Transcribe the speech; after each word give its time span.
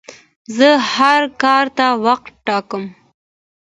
زه 0.57 0.69
هر 0.93 1.21
کار 1.43 1.65
ته 1.77 1.85
وخت 2.05 2.27
ټاکم. 2.45 2.83